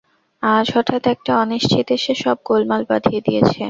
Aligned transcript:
আজ 0.43 0.65
হঠাৎ 0.75 1.03
একটা 1.13 1.31
অনিশ্চিত 1.43 1.87
এসে 1.97 2.13
সব 2.23 2.37
গোলমাল 2.47 2.81
বাধিয়ে 2.89 3.21
দিয়েছে। 3.27 3.57